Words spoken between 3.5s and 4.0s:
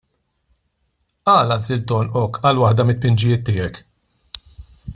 tiegħek?